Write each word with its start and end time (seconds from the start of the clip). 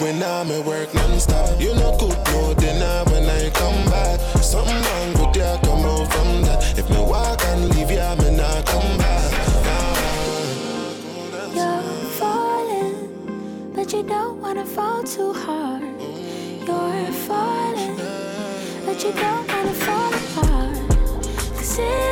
when 0.00 0.22
I'm 0.22 0.50
at 0.50 0.64
work 0.64 0.92
non-stop 0.94 1.60
You 1.60 1.74
know 1.74 1.96
cook 1.96 2.18
no 2.26 2.54
dinner 2.54 3.04
when 3.06 3.24
I 3.24 3.50
come 3.50 3.84
back 3.90 4.20
something 4.52 4.82
wrong 4.86 5.08
with 5.12 5.36
you, 5.36 5.58
come 5.64 5.84
out 5.86 6.12
from 6.12 6.42
that. 6.42 6.78
If 6.78 6.90
me 6.90 6.98
walk 6.98 7.42
and 7.44 7.70
leave 7.74 7.90
you, 7.90 8.10
me 8.20 8.36
not 8.36 8.66
come 8.66 8.98
back. 8.98 9.32
You're 11.54 11.82
falling, 12.20 13.72
but 13.74 13.92
you 13.94 14.02
don't 14.02 14.42
wanna 14.42 14.66
fall 14.66 15.02
too 15.04 15.32
hard. 15.32 15.82
You're 16.68 17.12
falling, 17.28 17.96
but 18.84 19.02
you 19.02 19.12
don't 19.12 19.46
wanna 19.48 19.74
fall 19.84 20.12
apart. 20.20 20.90
Cause 21.56 21.78
it 21.78 22.11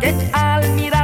get 0.00 0.34
all 0.34 0.62
me 0.74 0.95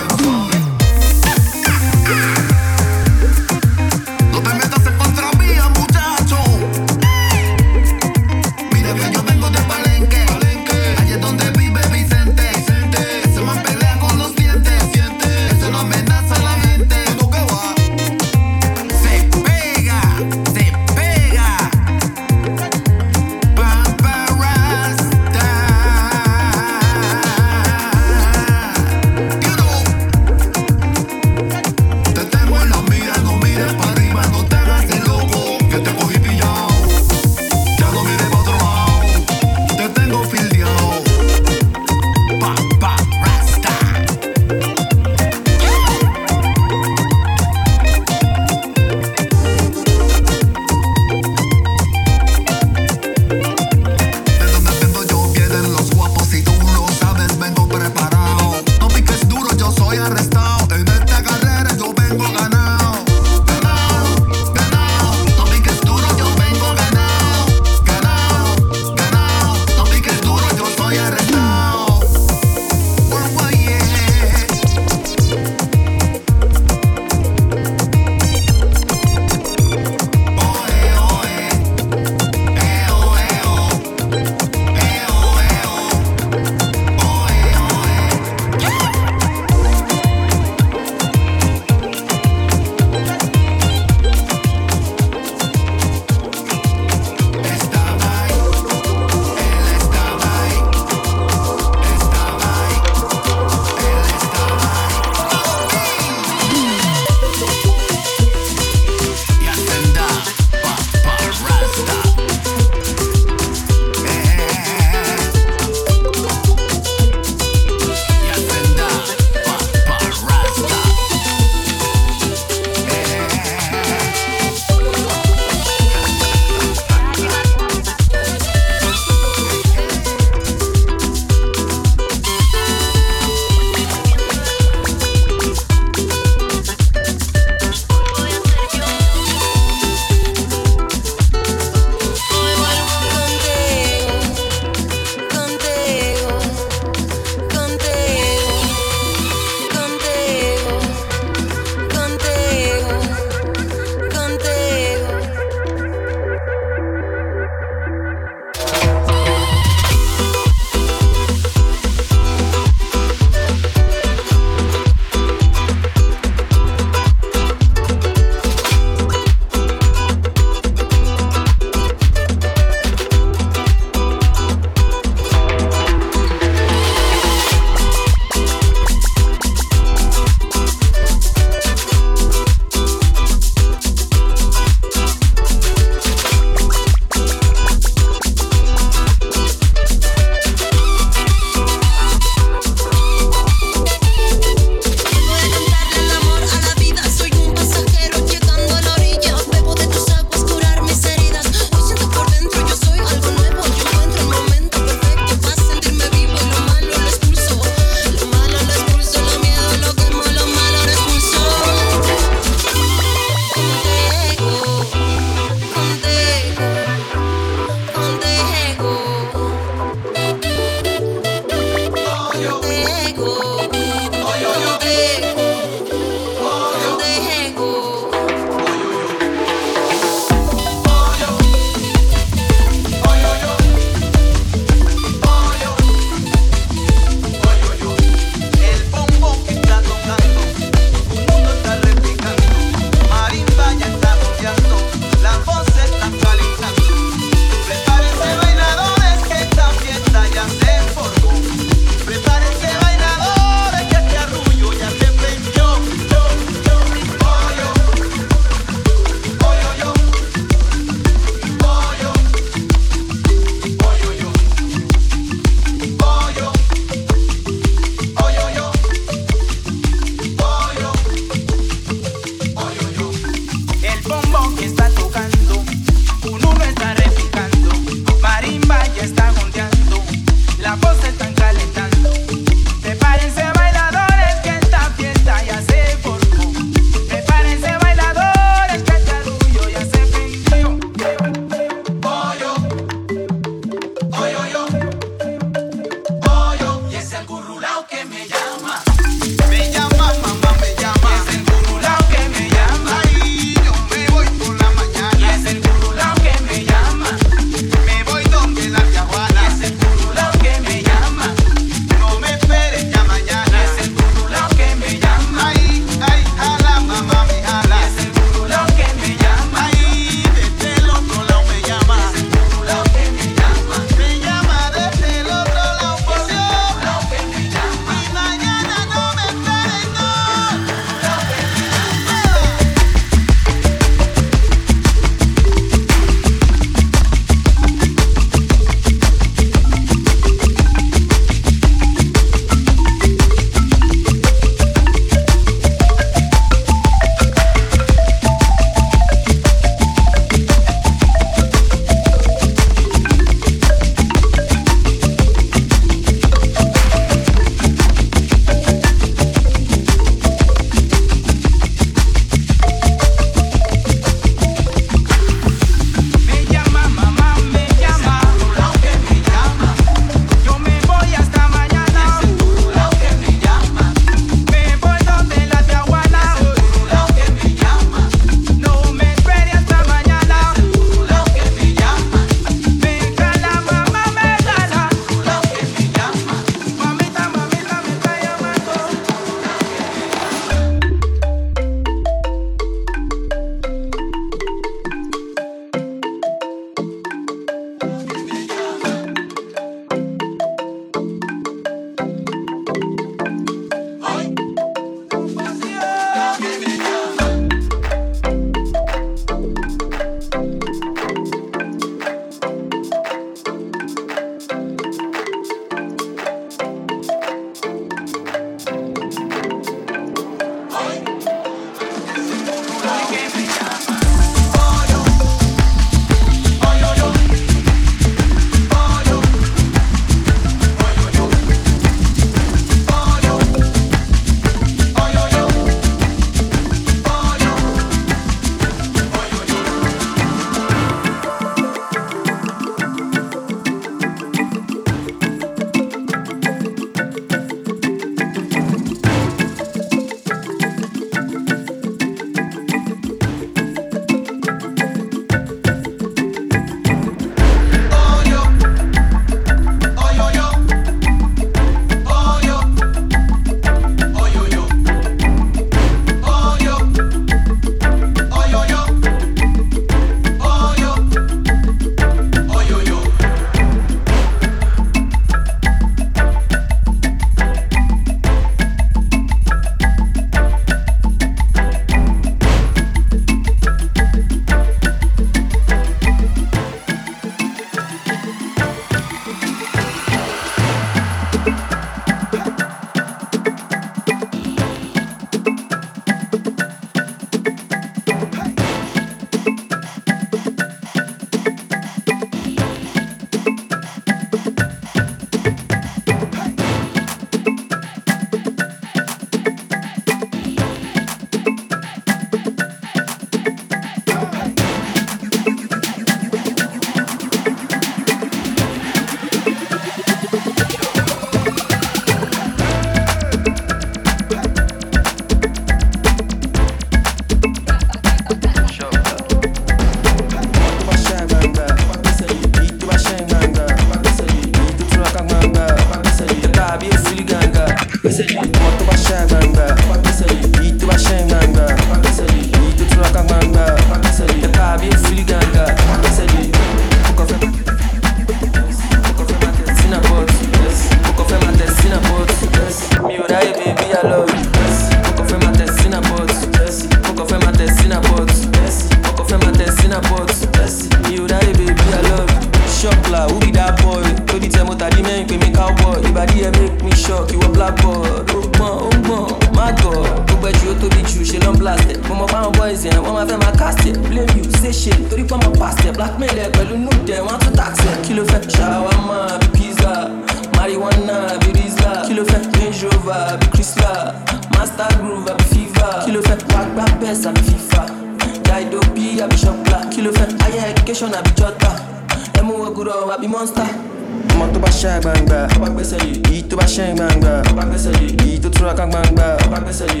gbangba 599.58 599.66
ọba 599.66 599.66
gbẹ́sẹ̀ 599.66 599.86
lé 599.92 600.00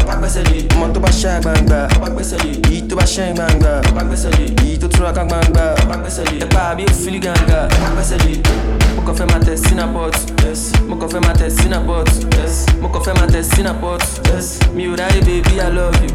ẹ̀pá 0.00 0.14
gbẹ́sẹ̀ 0.20 0.42
lé 0.50 0.58
ọmọ 0.74 0.86
tó 0.94 1.00
bá 1.00 1.08
ṣá 1.20 1.32
gbangba 1.42 1.78
ọba 1.96 2.08
gbẹ́sẹ̀ 2.14 2.38
lé 2.44 2.50
èyí 2.68 2.80
tó 2.88 2.96
bá 2.96 3.04
ṣẹ́ 3.04 3.34
gbangba 3.34 3.72
ọba 3.90 4.02
gbẹ́sẹ̀ 4.08 4.30
lé 4.36 4.44
èyí 4.62 4.76
tó 4.80 4.86
túra 4.88 5.12
ká 5.12 5.22
gbangba 5.24 5.64
ọba 5.82 5.94
gbẹ́sẹ̀ 6.00 6.24
lé 6.30 6.36
ẹ̀pá 6.44 6.60
àbí 6.72 6.82
òfìlì 6.92 7.18
gàngà 7.24 7.60
ọba 7.76 7.88
gbẹ́sẹ̀ 7.94 8.18
lé 8.24 8.32
mo 8.96 9.00
kàn 9.06 9.14
fẹ́ 9.18 9.26
máa 9.30 9.40
tẹ̀ 9.46 9.56
sinapot 9.64 10.14
mo 10.42 10.52
kàn 11.00 11.08
fẹ́ 11.12 11.20
máa 11.26 11.34
tẹ̀ 11.40 11.50
sinapot 11.50 12.08
mo 12.80 12.88
kàn 12.88 13.02
fẹ́ 13.04 13.14
máa 13.18 13.26
tẹ̀ 13.32 13.42
sinapot 13.42 14.02
mi 14.74 14.84
ò 14.86 14.96
ráyè 14.96 15.20
baby 15.26 15.60
i 15.60 15.70
love 15.70 15.96
you 16.04 16.10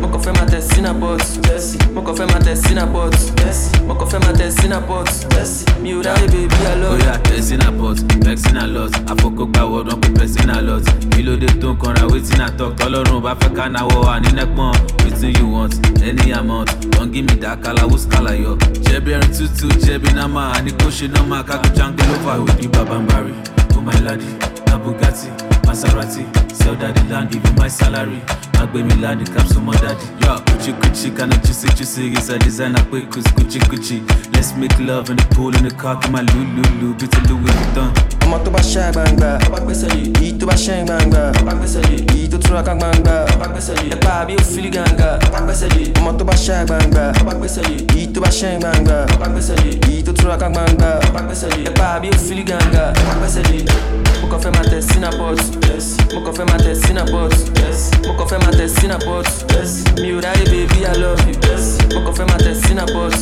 mo 0.00 0.08
kàn 0.12 0.20
fẹ́ 0.24 0.32
máa 0.38 0.46
tẹ̀ 0.52 0.60
sinapot 0.60 1.22
mo 1.94 2.00
kàn 2.02 2.14
fẹ́ 2.18 2.26
máa 2.32 2.40
tẹ̀ 2.46 2.56
sinapot 2.56 3.14
mo 3.86 3.94
kàn 3.94 4.08
fẹ́ 4.10 4.20
máa 4.24 4.32
tẹ̀ 4.38 4.50
sinapot 4.60 5.08
mi 5.82 5.92
ò 5.94 6.02
ráyè 6.02 6.26
baby 6.32 6.56
i 6.72 6.74
love 6.80 6.98
you. 6.98 7.04
Oya 7.06 7.18
tẹ̀sí 7.24 7.56
na 7.58 7.70
pot, 7.72 7.98
vexing 8.24 8.56
a 8.56 8.66
lot, 8.66 8.92
àfọkọ́ 9.10 9.46
gbà 9.52 9.62
wọ́dọ̀ 9.72 9.96
pé 10.00 10.08
pẹ̀sìn 10.18 10.50
a 10.50 10.60
lot. 10.62 10.84
Kí 11.10 11.22
ló 11.22 11.36
dé 11.36 11.46
tó 11.60 11.72
ń 11.72 11.76
kanra 11.80 12.06
wetin 12.06 12.40
I 12.40 12.50
talk? 12.58 12.76
Tọ́lọ́run 12.78 13.20
bá 13.22 13.34
fẹ́ 13.40 13.52
ká 13.56 13.68
náwó 13.68 14.04
wà 14.06 14.20
ní 14.20 14.28
nẹ́pọ̀n. 14.38 14.74
Wetin 15.04 15.36
you 15.38 15.48
want, 15.52 15.74
any 16.02 16.32
amount, 16.32 16.70
don 16.92 17.10
give 17.12 17.24
me 17.26 17.34
that 17.40 17.60
kala 17.62 17.86
wo 17.86 17.96
skala 17.98 18.30
yọ. 18.34 18.56
Jẹ̀bi 18.86 19.10
ẹrin 19.16 19.30
tútù, 19.36 19.66
jẹ̀bi 19.86 20.12
náma, 20.14 20.52
àní 20.56 20.70
kò 20.78 20.88
ṣe 20.90 21.08
nọ́mà 21.10 21.42
kákó 21.44 21.68
jangle 21.76 22.04
over 22.14 22.40
with 22.44 22.62
you 22.62 22.70
babambari. 22.70 23.34
Oh 23.34 23.61
my 23.82 23.98
lady, 24.00 24.26
na 24.66 24.78
Bugatti, 24.78 25.28
Maserati, 25.66 26.24
sell 26.54 26.74
daddy 26.76 27.02
land, 27.08 27.30
give 27.30 27.44
you 27.44 27.52
my 27.56 27.68
salary. 27.68 28.20
Magbe 28.54 28.82
mi 28.84 28.94
land, 29.02 29.26
capsule 29.34 29.62
my 29.62 29.74
daddy. 29.76 30.06
Yo, 30.24 30.36
Gucci 30.46 30.72
Gucci, 30.80 31.10
kinda 31.16 31.36
juicy 31.38 31.68
it's 32.12 32.28
a 32.28 32.38
designer 32.38 32.82
quick, 32.90 33.10
Gucci 33.10 33.58
Gucci. 33.70 34.00
Let's 34.34 34.54
make 34.54 34.78
love 34.78 35.10
in 35.10 35.16
the 35.16 35.26
pool, 35.34 35.54
in 35.56 35.64
the 35.64 35.70
car, 35.74 36.00
come 36.00 36.12
my 36.12 36.20
Lulu, 36.22 36.94
bitch 36.94 37.28
Louis 37.28 37.40
Vuitton. 37.52 37.92
ọmọ 38.32 38.38
tó 38.44 38.50
bá 38.50 38.60
ṣá 38.60 38.90
gbangba 38.92 39.38
ọba 39.46 39.58
gbẹ́sẹ̀ 39.64 39.88
lé 39.94 40.02
èyí 40.20 40.32
tó 40.40 40.46
bá 40.46 40.54
ṣẹ́ 40.54 40.84
gbangba 40.86 41.22
ọba 41.42 41.52
gbẹ́sẹ̀ 41.58 41.82
lé 41.88 41.96
èyí 42.14 42.28
tó 42.32 42.38
túra 42.38 42.62
ká 42.62 42.74
gbangba 42.74 43.14
ọba 43.34 43.46
gbẹ́sẹ̀ 43.52 43.74
lé 43.80 43.84
ẹ̀pá 43.94 44.10
àbí 44.22 44.32
òfìlì 44.40 44.70
gàngà 44.76 45.08
ọba 45.26 45.38
gbẹ́sẹ̀ 45.44 45.68
lé 45.76 45.82
ọmọ 45.98 46.10
tó 46.18 46.24
bá 46.24 46.34
ṣá 46.44 46.56
gbangba 46.66 47.02
ọba 47.20 47.32
gbẹ́sẹ̀ 47.38 47.62
lé 47.68 47.74
èyí 47.94 48.06
tó 48.14 48.20
bá 48.24 48.30
ṣẹ́ 48.38 48.52
ọba 49.14 49.26
gbẹ́sẹ̀ 49.32 49.56
lé 49.62 49.70
èyí 49.88 50.02
tó 50.06 50.12
gbangba 50.12 50.88
ọba 51.08 51.20
lé 51.28 51.34
ẹ̀pá 51.70 51.84
àbí 51.96 52.08
òfìlì 52.16 52.42
gàngà 52.50 52.84
ọba 53.00 53.11
lé 53.28 53.64
mo 54.20 54.26
kàn 54.30 54.40
fẹ́ 54.40 54.50
máa 54.52 54.64
tẹ̀ 54.70 54.82
sinapot 54.82 55.38
mo 56.14 56.20
kàn 56.24 56.34
fẹ́ 56.36 56.44
máa 56.50 56.58
tẹ̀ 56.64 56.74
sinapot 56.86 57.32
mo 58.06 58.12
kàn 58.18 58.26
fẹ́ 58.28 58.38
máa 58.44 58.52
tẹ̀ 58.58 58.68
sinapot 58.68 59.26
mi 60.02 60.08
ò 60.12 60.20
ráyè 60.20 60.44
baby 60.52 60.78
i 60.86 60.94
love 60.98 61.22
you 61.28 61.36
mo 61.94 62.00
kàn 62.06 62.14
fẹ́ 62.18 62.26
máa 62.30 62.38
tẹ̀ 62.44 62.54
sinapot 62.66 63.14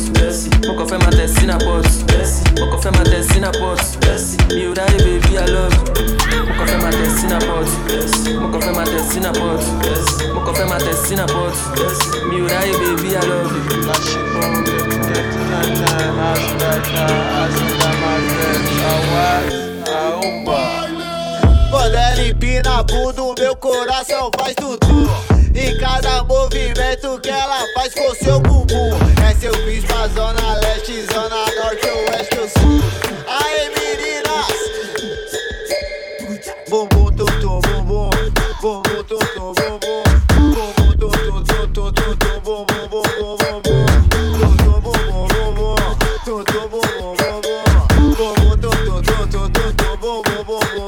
mo 0.67 0.73
kàn 0.77 0.87
fẹ́ 0.89 0.99
máa 1.03 1.11
tẹ̀ 1.17 1.27
sinapot 1.35 1.85
mo 2.59 2.65
kàn 2.71 2.79
fẹ́ 2.83 2.91
máa 2.95 3.03
tẹ̀ 3.11 3.23
sinapot 3.31 3.79
mi 4.55 4.63
ò 4.65 4.73
ráyè 4.73 4.97
baby 5.05 5.37
i 5.37 5.45
love 5.53 5.75
you 6.31 6.41
mo 6.47 6.53
kàn 6.57 6.67
fẹ́ 6.67 6.79
máa 6.83 6.91
tẹ̀ 6.91 7.09
sinapot 7.19 7.67
mo 8.41 8.47
kàn 8.53 8.61
fẹ́ 8.65 8.73
máa 8.77 8.85
tẹ̀ 8.91 9.03
sinapot 9.11 9.61
mo 10.33 10.39
kàn 10.45 10.53
fẹ́ 10.57 10.65
máa 10.69 10.79
tẹ̀ 10.85 10.95
sinapot 11.07 11.55
mi 12.29 12.37
ò 12.41 12.47
ráyè 12.53 12.73
baby 12.81 13.09
i 13.15 13.23
love 13.29 13.51
you. 19.53 19.60
Quando 21.71 21.95
ela 21.95 22.27
empina 22.27 22.79
a 22.79 22.83
bunda, 22.83 23.23
o 23.23 23.33
meu 23.39 23.55
coração 23.55 24.29
faz 24.37 24.53
tudo. 24.55 24.87
Em 25.55 25.77
cada 25.79 26.23
movimento 26.23 27.19
que 27.21 27.29
ela 27.29 27.65
faz 27.73 27.93
com 27.93 28.13
seu 28.15 28.39
bumbum. 28.39 28.91
É 29.27 29.33
seu 29.35 29.51
bis 29.65 29.83
pra 29.85 30.07
zona 30.09 30.59
leste, 30.59 31.05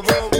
bumbum, 0.03 0.32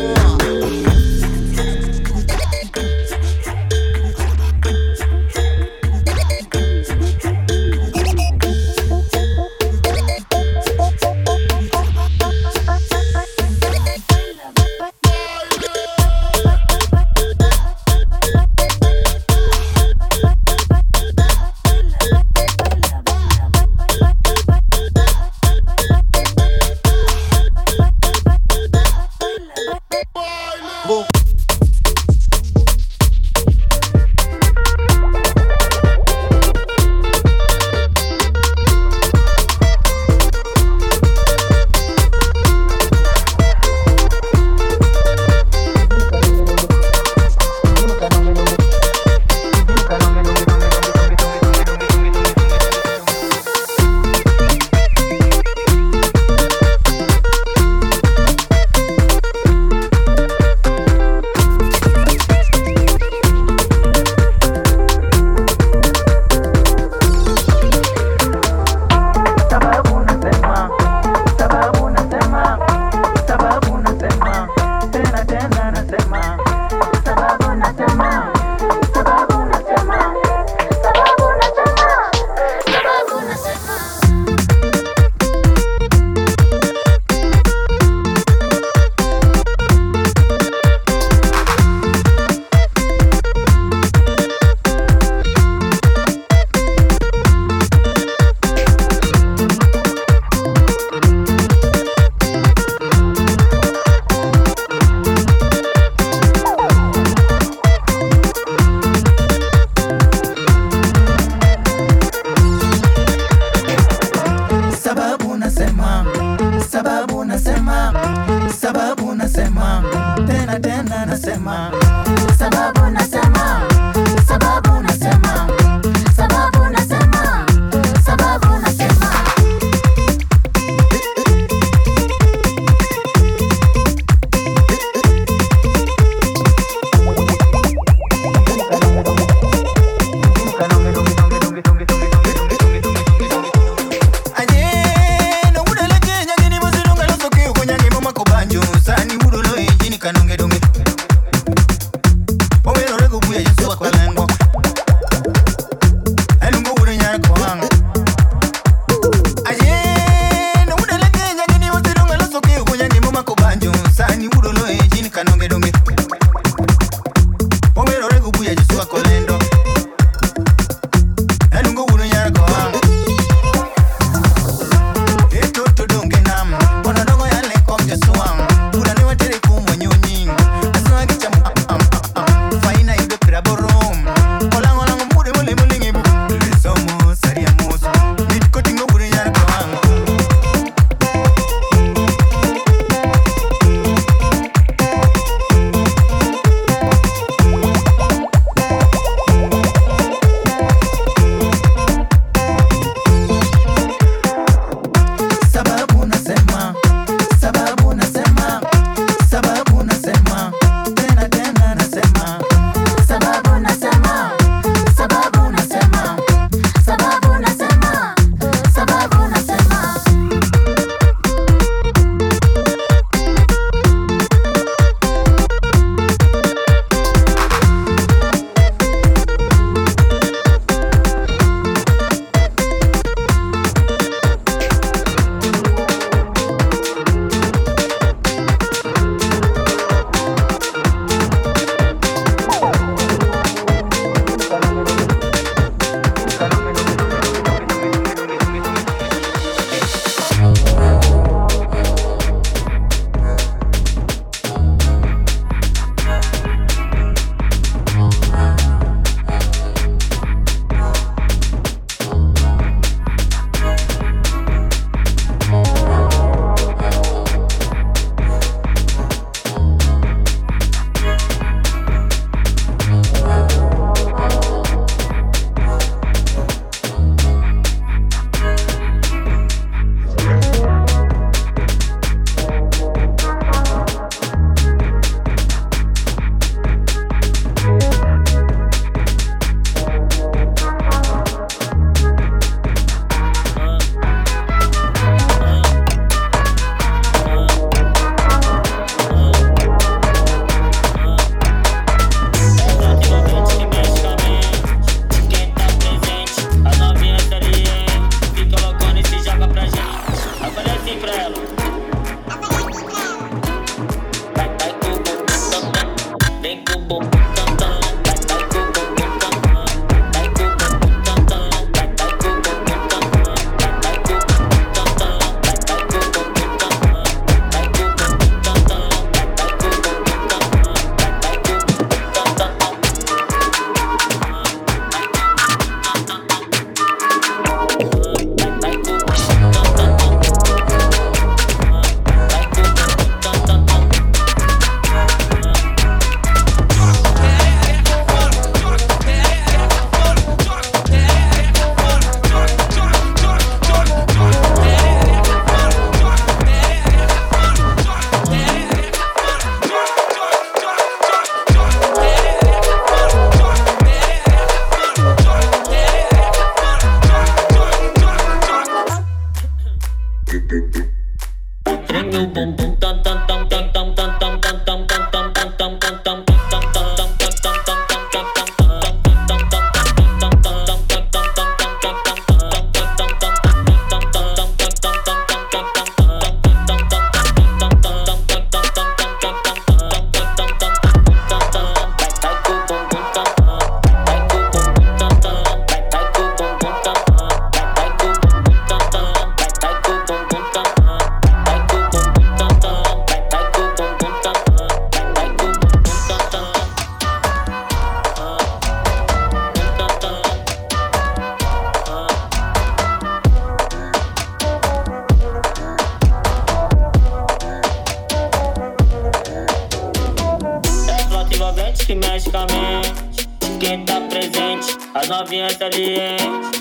sababu 122.38 122.83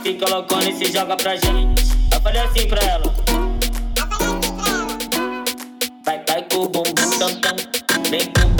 Fica 0.02 0.28
loucona 0.28 0.68
e 0.68 0.74
se 0.74 0.92
joga 0.92 1.16
pra 1.16 1.36
gente. 1.36 1.84
Eu 2.12 2.20
falei 2.20 2.40
assim 2.42 2.66
pra 2.66 2.82
ela. 2.84 3.14
Vai, 6.04 6.24
vai 6.26 6.42
com 6.50 6.62
o 6.62 6.68
bumbum 6.68 7.18
tam 7.18 7.34
tam. 7.40 7.56
Vem 8.10 8.26
com 8.32 8.51